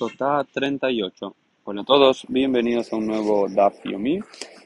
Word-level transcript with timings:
Sotá 0.00 0.46
38. 0.50 1.36
Hola 1.64 1.82
a 1.82 1.84
todos, 1.84 2.24
bienvenidos 2.26 2.90
a 2.90 2.96
un 2.96 3.06
nuevo 3.06 3.46
Daf 3.50 3.84
Yomi, 3.84 4.18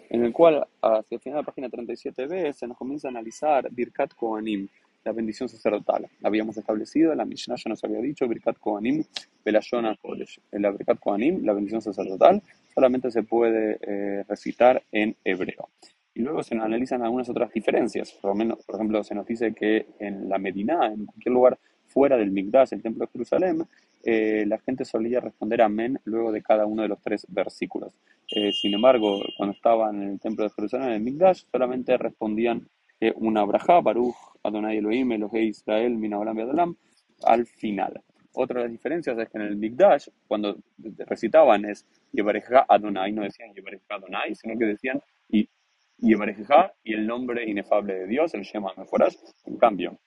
en 0.08 0.24
el 0.24 0.32
cual 0.32 0.64
hacia 0.80 1.16
el 1.16 1.20
final 1.20 1.38
de 1.38 1.42
la 1.42 1.46
página 1.46 1.68
37b 1.68 2.52
se 2.52 2.68
nos 2.68 2.78
comienza 2.78 3.08
a 3.08 3.10
analizar 3.10 3.68
Birkat 3.72 4.14
Kohanim, 4.14 4.68
la 5.02 5.10
bendición 5.10 5.48
sacerdotal. 5.48 6.08
Habíamos 6.22 6.56
establecido, 6.56 7.12
la 7.16 7.24
Mishnah 7.24 7.56
ya 7.56 7.68
nos 7.68 7.82
había 7.82 7.98
dicho, 7.98 8.28
Birkat 8.28 8.58
Kohanim, 8.60 9.02
Belashona 9.44 9.96
Kodesh. 9.96 10.38
La 10.52 10.70
Birkat 10.70 11.00
Kohanim, 11.00 11.44
la 11.44 11.52
bendición 11.52 11.82
sacerdotal, 11.82 12.40
solamente 12.72 13.10
se 13.10 13.24
puede 13.24 13.80
eh, 13.82 14.22
recitar 14.28 14.84
en 14.92 15.16
hebreo. 15.24 15.68
Y 16.14 16.22
luego 16.22 16.44
se 16.44 16.54
analizan 16.54 17.02
algunas 17.02 17.28
otras 17.28 17.52
diferencias. 17.52 18.12
Por, 18.12 18.36
menos, 18.36 18.64
por 18.64 18.76
ejemplo, 18.76 19.02
se 19.02 19.16
nos 19.16 19.26
dice 19.26 19.52
que 19.52 19.84
en 19.98 20.28
la 20.28 20.38
Medina, 20.38 20.86
en 20.86 21.06
cualquier 21.06 21.32
lugar 21.32 21.58
fuera 21.88 22.16
del 22.16 22.30
Migdash, 22.30 22.72
el 22.72 22.82
templo 22.82 23.04
de 23.04 23.10
Jerusalén, 23.10 23.66
eh, 24.04 24.44
la 24.46 24.58
gente 24.58 24.84
solía 24.84 25.20
responder 25.20 25.62
amén 25.62 25.98
luego 26.04 26.30
de 26.30 26.42
cada 26.42 26.66
uno 26.66 26.82
de 26.82 26.88
los 26.88 27.00
tres 27.00 27.26
versículos. 27.28 27.94
Eh, 28.30 28.52
sin 28.52 28.74
embargo, 28.74 29.22
cuando 29.36 29.54
estaban 29.54 30.02
en 30.02 30.10
el 30.10 30.20
templo 30.20 30.44
de 30.44 30.50
Jerusalén, 30.50 30.88
en 30.88 30.92
el 30.94 31.00
Migdash, 31.00 31.44
solamente 31.50 31.96
respondían 31.96 32.68
eh, 33.00 33.12
una 33.16 33.44
Baruch, 33.44 34.14
Adonai 34.42 34.78
Elohim, 34.78 35.12
Elohei 35.12 35.48
Israel, 35.48 35.96
Minaolam 35.96 36.38
Adolam, 36.38 36.76
al 37.22 37.46
final. 37.46 38.02
Otra 38.34 38.60
de 38.60 38.64
las 38.66 38.72
diferencias 38.72 39.16
es 39.18 39.28
que 39.28 39.38
en 39.38 39.44
el 39.44 39.56
Migdash, 39.56 40.08
cuando 40.26 40.56
recitaban 41.06 41.64
es 41.64 41.86
Yevareja 42.12 42.66
Adonai, 42.68 43.12
no 43.12 43.22
decían 43.22 43.54
Yevareja 43.54 43.84
Adonai, 43.88 44.34
sino 44.34 44.58
que 44.58 44.66
decían 44.66 45.00
y 45.30 45.48
y 45.98 46.92
el 46.92 47.06
nombre 47.06 47.48
inefable 47.48 47.94
de 47.94 48.06
Dios, 48.06 48.34
el 48.34 48.42
Shema 48.42 48.72
Meforash. 48.76 49.14
En 49.46 49.56
cambio, 49.56 49.98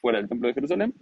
fuera 0.00 0.18
del 0.18 0.28
templo 0.28 0.48
de 0.48 0.54
Jerusalén, 0.54 0.94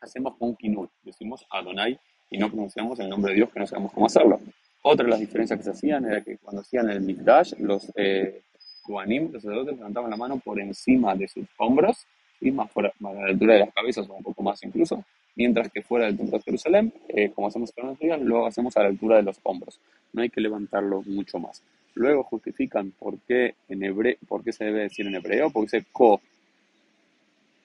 hacemos 0.00 0.34
un 0.38 0.56
kinut, 0.56 0.90
decimos 1.02 1.46
Adonai 1.50 1.98
y 2.30 2.38
no 2.38 2.48
pronunciamos 2.48 2.98
el 3.00 3.08
nombre 3.08 3.32
de 3.32 3.36
Dios 3.36 3.50
que 3.50 3.60
no 3.60 3.66
sabemos 3.66 3.92
cómo 3.92 4.06
hacerlo. 4.06 4.40
Otra 4.82 5.04
de 5.04 5.10
las 5.10 5.20
diferencias 5.20 5.58
que 5.58 5.64
se 5.64 5.70
hacían 5.70 6.04
era 6.04 6.22
que 6.22 6.38
cuando 6.38 6.62
hacían 6.62 6.88
el 6.90 7.00
Mikdash, 7.00 7.54
los 7.58 7.90
eh, 7.96 8.42
los 8.88 9.42
sacerdotes, 9.42 9.76
levantaban 9.76 10.10
la 10.10 10.16
mano 10.16 10.38
por 10.38 10.60
encima 10.60 11.14
de 11.14 11.26
sus 11.28 11.46
hombros, 11.58 12.06
y 12.40 12.50
más, 12.50 12.70
fuera, 12.70 12.92
a 13.02 13.12
la 13.12 13.26
altura 13.26 13.54
de 13.54 13.60
las 13.60 13.74
cabezas 13.74 14.08
o 14.08 14.14
un 14.14 14.22
poco 14.22 14.42
más 14.42 14.62
incluso, 14.62 15.04
mientras 15.34 15.70
que 15.70 15.82
fuera 15.82 16.06
del 16.06 16.16
templo 16.16 16.38
de 16.38 16.44
Jerusalén, 16.44 16.92
eh, 17.08 17.30
como 17.34 17.48
hacemos 17.48 17.72
con 17.72 17.86
los 17.86 17.98
días, 17.98 18.20
lo 18.20 18.46
hacemos 18.46 18.76
a 18.76 18.82
la 18.82 18.88
altura 18.88 19.16
de 19.16 19.22
los 19.22 19.40
hombros. 19.42 19.80
No 20.12 20.22
hay 20.22 20.30
que 20.30 20.40
levantarlo 20.40 21.02
mucho 21.06 21.38
más. 21.38 21.62
Luego 21.94 22.24
justifican 22.24 22.92
por 22.92 23.18
qué, 23.26 23.54
en 23.68 23.82
hebreo, 23.82 24.16
por 24.28 24.44
qué 24.44 24.52
se 24.52 24.64
debe 24.64 24.82
decir 24.82 25.06
en 25.06 25.14
hebreo, 25.14 25.50
porque 25.50 25.76
dice 25.76 25.88
ko, 25.92 26.20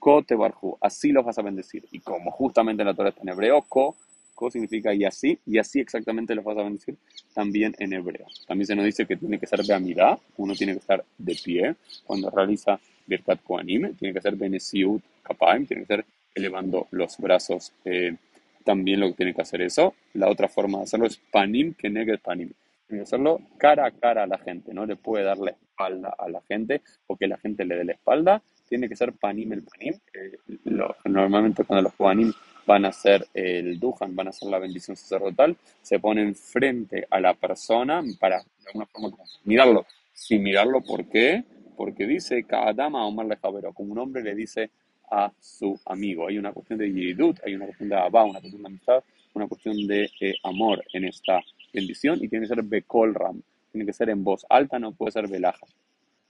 Ko 0.01 0.23
te 0.23 0.33
barhu, 0.33 0.79
así 0.81 1.11
los 1.11 1.23
vas 1.23 1.37
a 1.37 1.43
bendecir. 1.43 1.85
Y 1.91 1.99
como 1.99 2.31
justamente 2.31 2.83
la 2.83 2.95
Torah 2.95 3.09
está 3.09 3.21
en 3.21 3.29
hebreo, 3.29 3.61
ko, 3.61 3.95
ko 4.33 4.49
significa 4.49 4.91
y 4.95 5.05
así, 5.05 5.37
y 5.45 5.59
así 5.59 5.79
exactamente 5.79 6.33
los 6.33 6.43
vas 6.43 6.57
a 6.57 6.63
bendecir 6.63 6.95
también 7.35 7.75
en 7.77 7.93
hebreo. 7.93 8.25
También 8.47 8.65
se 8.65 8.75
nos 8.75 8.85
dice 8.85 9.05
que 9.05 9.15
tiene 9.15 9.37
que 9.37 9.45
ser 9.45 9.61
de 9.61 9.75
amidad, 9.75 10.17
uno 10.37 10.55
tiene 10.55 10.73
que 10.73 10.79
estar 10.79 11.05
de 11.19 11.35
pie 11.35 11.75
cuando 12.03 12.31
realiza 12.31 12.79
Birkat 13.05 13.43
Koanim, 13.43 13.93
tiene 13.93 14.11
que 14.11 14.21
ser 14.21 14.35
Benesiut 14.35 15.03
Kapaim, 15.21 15.67
tiene 15.67 15.83
que 15.83 15.93
ser 15.95 16.05
elevando 16.33 16.87
los 16.89 17.19
brazos, 17.19 17.71
eh, 17.85 18.15
también 18.63 19.01
lo 19.01 19.09
que 19.09 19.17
tiene 19.17 19.35
que 19.35 19.43
hacer 19.43 19.61
eso. 19.61 19.93
La 20.15 20.29
otra 20.29 20.47
forma 20.47 20.79
de 20.79 20.85
hacerlo 20.85 21.05
es 21.05 21.17
Panim 21.31 21.75
Keneged 21.75 22.21
Panim. 22.21 22.51
Tiene 22.87 23.03
que 23.03 23.07
hacerlo 23.07 23.39
cara 23.59 23.85
a 23.85 23.91
cara 23.91 24.23
a 24.23 24.27
la 24.27 24.39
gente, 24.39 24.73
no 24.73 24.87
le 24.87 24.95
puede 24.95 25.25
dar 25.25 25.37
la 25.37 25.51
espalda 25.51 26.15
a 26.17 26.27
la 26.27 26.41
gente 26.41 26.81
o 27.05 27.15
que 27.15 27.27
la 27.27 27.37
gente 27.37 27.65
le 27.65 27.75
dé 27.75 27.85
la 27.85 27.93
espalda, 27.93 28.41
tiene 28.71 28.87
que 28.87 28.95
ser 28.95 29.11
panim 29.11 29.51
el 29.51 29.63
panim. 29.63 29.95
normalmente 31.03 31.65
cuando 31.65 31.83
los 31.83 31.93
panim 31.93 32.31
van 32.65 32.85
a 32.85 32.87
hacer 32.87 33.27
el 33.33 33.77
duhan, 33.77 34.15
van 34.15 34.27
a 34.27 34.29
hacer 34.29 34.47
la 34.49 34.59
bendición 34.59 34.95
sacerdotal, 34.95 35.57
se 35.81 35.99
ponen 35.99 36.33
frente 36.35 37.05
a 37.09 37.19
la 37.19 37.33
persona 37.33 38.01
para 38.17 38.37
de 38.37 38.67
alguna 38.67 38.85
forma 38.85 39.17
mirarlo. 39.43 39.85
Sin 40.13 40.41
mirarlo, 40.41 40.79
¿por 40.79 41.03
qué? 41.09 41.43
Porque 41.75 42.07
dice 42.07 42.45
cada 42.45 42.71
dama 42.71 43.05
Omar 43.05 43.25
le 43.25 43.37
como 43.73 43.91
un 43.91 43.99
hombre 43.99 44.23
le 44.23 44.35
dice 44.35 44.69
a 45.11 45.33
su 45.37 45.77
amigo. 45.85 46.29
Hay 46.29 46.37
una 46.37 46.53
cuestión 46.53 46.79
de 46.79 46.93
yiridut, 46.93 47.39
hay 47.45 47.55
una 47.55 47.65
cuestión 47.65 47.89
de 47.89 47.97
abba, 47.97 48.23
una 48.23 48.39
cuestión 48.39 48.63
de 48.63 48.69
amistad, 48.69 49.03
una 49.33 49.47
cuestión 49.49 49.85
de 49.85 50.09
eh, 50.21 50.35
amor 50.43 50.81
en 50.93 51.03
esta 51.03 51.41
bendición 51.73 52.23
y 52.23 52.29
tiene 52.29 52.47
que 52.47 52.55
ser 52.55 52.63
bekol 52.63 53.13
ram, 53.15 53.41
tiene 53.73 53.85
que 53.85 53.91
ser 53.91 54.09
en 54.09 54.23
voz 54.23 54.45
alta, 54.49 54.79
no 54.79 54.93
puede 54.93 55.11
ser 55.11 55.27
velaja. 55.27 55.67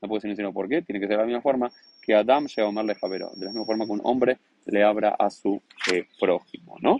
No 0.02 0.08
puede 0.08 0.22
ser 0.22 0.36
sino 0.36 0.52
por 0.52 0.68
qué, 0.68 0.82
tiene 0.82 1.00
que 1.00 1.08
ser 1.08 1.18
de 1.18 1.24
la 1.24 1.28
misma 1.28 1.42
forma 1.42 1.72
que 2.02 2.16
Adam 2.16 2.48
a 2.58 2.66
Omar 2.66 2.86
le 2.86 2.96
Javero, 2.96 3.30
de 3.36 3.46
la 3.46 3.52
misma 3.52 3.66
forma 3.66 3.86
que 3.86 3.92
un 3.92 4.02
hombre 4.04 4.38
le 4.66 4.84
abra 4.84 5.10
a 5.10 5.30
su 5.30 5.62
eh, 5.92 6.06
prójimo, 6.20 6.78
¿no? 6.82 7.00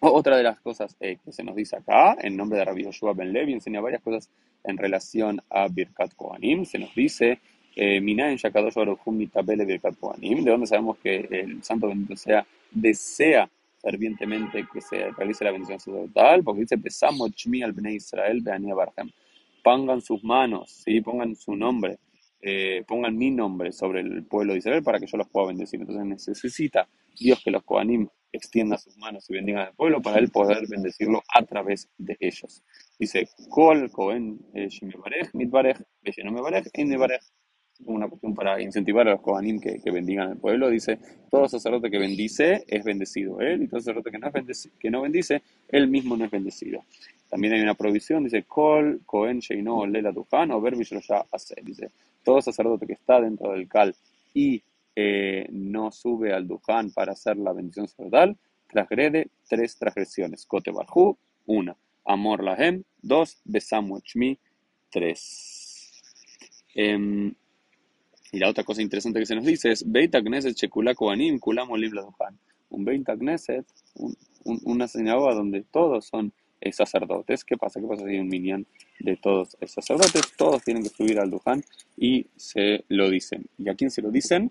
Otra 0.00 0.36
de 0.36 0.42
las 0.42 0.60
cosas 0.60 0.96
eh, 1.00 1.18
que 1.24 1.32
se 1.32 1.42
nos 1.42 1.56
dice 1.56 1.76
acá, 1.76 2.16
en 2.20 2.36
nombre 2.36 2.58
de 2.58 2.64
Rabbi 2.64 2.84
Yoshua 2.84 3.14
Ben 3.14 3.32
Levi, 3.32 3.54
enseña 3.54 3.80
varias 3.80 4.02
cosas 4.02 4.28
en 4.62 4.76
relación 4.76 5.40
a 5.48 5.66
Birkat 5.68 6.14
Kohanim. 6.14 6.64
Se 6.66 6.78
nos 6.78 6.94
dice, 6.94 7.38
eh, 7.76 8.00
Mitabele 8.00 9.64
Birkat 9.64 9.98
Kohanim, 9.98 10.44
de 10.44 10.50
donde 10.50 10.66
sabemos 10.66 10.98
que 10.98 11.26
el 11.30 11.62
Santo 11.62 11.88
Bendito 11.88 12.16
sea, 12.16 12.46
desea 12.70 13.48
fervientemente 13.80 14.66
que 14.72 14.80
se 14.80 15.10
realice 15.10 15.44
la 15.44 15.52
bendición 15.52 15.78
sacerdotal, 15.78 16.42
porque 16.42 16.62
dice, 16.62 16.76
Besamo 16.76 17.28
Chmi 17.28 17.62
al 17.62 17.72
Bnei 17.72 17.96
Israel 17.96 18.40
Beania 18.42 18.74
Barhem 18.74 19.10
pongan 19.64 20.02
sus 20.02 20.22
manos, 20.22 20.82
¿sí? 20.84 21.00
pongan 21.00 21.34
su 21.34 21.56
nombre, 21.56 21.98
eh, 22.40 22.84
pongan 22.86 23.16
mi 23.16 23.30
nombre 23.30 23.72
sobre 23.72 24.00
el 24.00 24.24
pueblo 24.26 24.52
de 24.52 24.58
Israel 24.58 24.82
para 24.84 25.00
que 25.00 25.06
yo 25.06 25.16
los 25.16 25.28
pueda 25.28 25.48
bendecir. 25.48 25.80
Entonces 25.80 26.04
necesita 26.04 26.86
Dios 27.18 27.42
que 27.42 27.50
los 27.50 27.64
Kohanim 27.64 28.06
extienda 28.30 28.76
sus 28.76 28.96
manos 28.98 29.28
y 29.30 29.34
bendigan 29.34 29.68
al 29.68 29.74
pueblo 29.74 30.02
para 30.02 30.18
él 30.18 30.28
poder 30.30 30.68
bendecirlo 30.68 31.22
a 31.34 31.42
través 31.44 31.88
de 31.96 32.16
ellos. 32.20 32.62
Dice, 32.98 33.28
Kol 33.48 33.90
Kohen 33.90 34.38
eh, 34.52 34.68
Mitbarech, 35.32 35.80
una 37.86 38.08
cuestión 38.08 38.34
para 38.34 38.60
incentivar 38.60 39.08
a 39.08 39.12
los 39.12 39.22
Kohanim 39.22 39.60
que, 39.60 39.90
bendigan 39.90 40.32
al 40.32 40.36
pueblo. 40.36 40.68
Dice, 40.68 40.98
todo 41.30 41.48
sacerdote 41.48 41.90
que 41.90 41.98
bendice 41.98 42.64
es 42.68 42.84
bendecido 42.84 43.40
él, 43.40 43.62
y 43.62 43.68
todo 43.68 43.80
sacerdote 43.80 44.10
que 44.78 44.90
no 44.90 45.00
bendice, 45.00 45.42
él 45.68 45.88
mismo 45.88 46.16
no 46.16 46.24
es 46.26 46.30
bendecido. 46.30 46.84
También 47.34 47.54
hay 47.54 47.62
una 47.62 47.74
provisión, 47.74 48.22
dice, 48.22 48.44
Kol, 48.44 49.00
Kohen, 49.04 49.40
Sheino, 49.40 49.84
Lela, 49.86 50.12
Duhan, 50.12 50.52
o 50.52 50.64
ya 50.64 51.26
hace. 51.32 51.56
Dice, 51.64 51.90
todo 52.22 52.40
sacerdote 52.40 52.86
que 52.86 52.92
está 52.92 53.20
dentro 53.20 53.50
del 53.50 53.66
Cal 53.66 53.92
y 54.32 54.62
eh, 54.94 55.44
no 55.50 55.90
sube 55.90 56.32
al 56.32 56.46
Duhan 56.46 56.92
para 56.92 57.10
hacer 57.10 57.36
la 57.36 57.52
bendición 57.52 57.88
sacerdotal, 57.88 58.36
transgrede 58.68 59.30
tres 59.48 59.76
transgresiones. 59.76 60.46
Kote 60.46 60.70
Barhu, 60.70 61.18
una. 61.46 61.76
Amor 62.04 62.44
Lahem, 62.44 62.84
dos. 63.02 63.40
Besamuchmi, 63.44 64.38
tres. 64.88 65.90
Em, 66.72 67.34
y 68.30 68.38
la 68.38 68.48
otra 68.48 68.62
cosa 68.62 68.80
interesante 68.80 69.18
que 69.18 69.26
se 69.26 69.34
nos 69.34 69.44
dice 69.44 69.72
es, 69.72 69.90
Beita 69.90 70.22
Knesset 70.22 70.54
Shekula 70.54 70.94
Kohanim, 70.94 71.40
Kulamo 71.40 71.76
Libla 71.76 72.02
Duhan. 72.02 72.38
Un 72.70 72.84
Beita 72.84 73.16
Knesset, 73.16 73.66
un, 73.94 74.16
una 74.44 74.86
sinagoga 74.86 75.34
donde 75.34 75.62
todos 75.62 76.06
son 76.06 76.32
sacerdotes. 76.72 77.44
¿Qué 77.44 77.56
pasa? 77.56 77.80
¿Qué 77.80 77.86
pasa 77.86 78.06
si 78.06 78.18
un 78.18 78.28
minion 78.28 78.66
de 79.00 79.16
todos 79.16 79.56
esos 79.60 79.84
sacerdotes? 79.84 80.32
Todos 80.36 80.62
tienen 80.62 80.82
que 80.82 80.88
subir 80.88 81.18
al 81.18 81.30
Duhan 81.30 81.62
y 81.96 82.26
se 82.36 82.84
lo 82.88 83.10
dicen. 83.10 83.46
¿Y 83.58 83.68
a 83.68 83.74
quién 83.74 83.90
se 83.90 84.02
lo 84.02 84.10
dicen? 84.10 84.50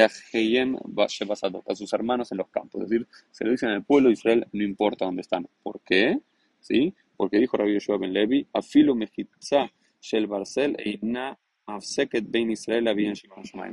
a 0.00 1.74
sus 1.74 1.92
hermanos 1.92 2.32
en 2.32 2.38
los 2.38 2.48
campos. 2.48 2.82
Es 2.82 2.88
decir, 2.88 3.06
se 3.30 3.44
lo 3.44 3.50
dicen 3.52 3.68
al 3.70 3.84
pueblo 3.84 4.08
de 4.08 4.14
Israel, 4.14 4.46
no 4.52 4.64
importa 4.64 5.04
dónde 5.04 5.22
están. 5.22 5.46
¿Por 5.62 5.80
qué? 5.80 6.18
¿Sí? 6.60 6.94
Porque 7.16 7.38
dijo 7.38 7.56
Rabbi 7.56 7.74
Yoshua 7.74 7.98
ben 7.98 8.12
Levi, 8.12 8.46
afilu 8.52 8.94
mejitza 8.94 9.70
shel 10.00 10.26
barcel 10.26 10.76
eina 10.78 11.38
afseket 11.66 12.24
bein 12.28 12.50
Israel 12.50 12.84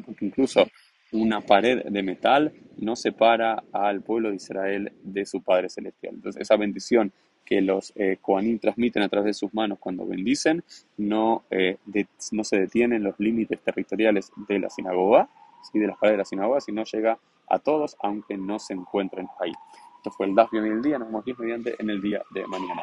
Porque 0.05 0.25
incluso 0.25 0.67
una 1.11 1.41
pared 1.41 1.83
de 1.85 2.03
metal 2.03 2.53
no 2.77 2.95
separa 2.95 3.63
al 3.71 4.01
pueblo 4.01 4.29
de 4.29 4.35
Israel 4.35 4.93
de 5.03 5.25
su 5.25 5.41
Padre 5.41 5.69
Celestial. 5.69 6.15
Entonces, 6.15 6.41
esa 6.41 6.55
bendición 6.55 7.11
que 7.45 7.61
los 7.61 7.91
eh, 7.95 8.17
transmiten 8.61 9.03
a 9.03 9.09
través 9.09 9.25
de 9.25 9.33
sus 9.33 9.53
manos 9.53 9.77
cuando 9.79 10.05
bendicen, 10.05 10.63
no, 10.97 11.43
eh, 11.51 11.77
no 12.31 12.43
se 12.43 12.59
detienen 12.59 13.03
los 13.03 13.19
límites 13.19 13.59
territoriales 13.61 14.31
de 14.47 14.59
la 14.59 14.69
sinagoga, 14.69 15.29
¿sí? 15.71 15.79
de 15.79 15.87
las 15.87 15.97
paredes 15.97 16.13
de 16.13 16.17
la 16.19 16.25
sinagoga, 16.25 16.61
sino 16.61 16.83
llega 16.85 17.19
a 17.49 17.59
todos, 17.59 17.97
aunque 18.01 18.37
no 18.37 18.57
se 18.59 18.73
encuentren 18.73 19.27
ahí. 19.39 19.51
Esto 19.97 20.11
fue 20.11 20.27
el 20.27 20.35
Dafio 20.35 20.61
del 20.61 20.81
día, 20.81 20.97
nos 20.97 21.09
vemos 21.09 21.25
mediante 21.37 21.75
en 21.77 21.89
el 21.89 22.01
día 22.01 22.23
de 22.33 22.47
mañana. 22.47 22.81